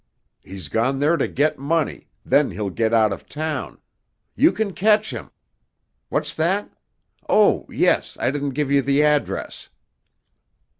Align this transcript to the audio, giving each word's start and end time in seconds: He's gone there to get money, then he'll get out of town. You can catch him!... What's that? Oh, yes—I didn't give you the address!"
He's 0.39 0.67
gone 0.67 0.97
there 0.97 1.15
to 1.15 1.27
get 1.27 1.59
money, 1.59 2.09
then 2.25 2.49
he'll 2.49 2.71
get 2.71 2.91
out 2.91 3.13
of 3.13 3.29
town. 3.29 3.77
You 4.33 4.51
can 4.51 4.73
catch 4.73 5.11
him!... 5.13 5.29
What's 6.09 6.33
that? 6.33 6.71
Oh, 7.29 7.67
yes—I 7.69 8.31
didn't 8.31 8.55
give 8.57 8.71
you 8.71 8.81
the 8.81 9.03
address!" 9.03 9.69